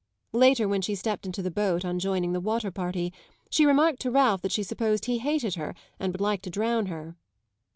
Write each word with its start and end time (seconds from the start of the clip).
Later, 0.33 0.67
when 0.67 0.81
she 0.81 0.95
stepped 0.95 1.27
into 1.27 1.43
the 1.43 1.51
boat 1.51 1.85
on 1.85 1.99
joining 1.99 2.33
the 2.33 2.39
water 2.41 2.71
party, 2.71 3.13
she 3.51 3.67
remarked 3.67 3.99
to 3.99 4.09
Ralph 4.09 4.41
that 4.41 4.51
she 4.51 4.63
supposed 4.63 5.05
he 5.05 5.19
hated 5.19 5.53
her 5.53 5.75
and 5.99 6.11
would 6.11 6.19
like 6.19 6.41
to 6.41 6.49
drown 6.49 6.87
her. 6.87 7.15